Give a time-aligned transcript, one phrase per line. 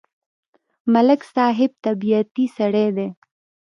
[0.93, 3.07] ملک صاحب طبیعتی سړی دی.